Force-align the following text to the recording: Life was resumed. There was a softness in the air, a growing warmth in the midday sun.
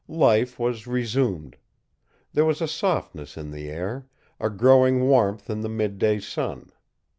Life 0.07 0.57
was 0.57 0.87
resumed. 0.87 1.57
There 2.33 2.43
was 2.43 2.59
a 2.59 2.67
softness 2.67 3.37
in 3.37 3.51
the 3.51 3.69
air, 3.69 4.07
a 4.39 4.49
growing 4.49 5.07
warmth 5.07 5.47
in 5.47 5.61
the 5.61 5.69
midday 5.69 6.19
sun. 6.19 6.71